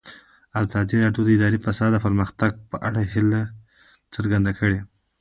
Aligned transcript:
ازادي 0.61 0.95
راډیو 1.03 1.23
د 1.25 1.29
اداري 1.37 1.57
فساد 1.65 1.89
د 1.93 1.97
پرمختګ 2.05 2.51
په 2.69 2.77
اړه 2.87 3.01
هیله 3.13 3.41
څرګنده 4.13 4.51
کړې. 4.59 4.79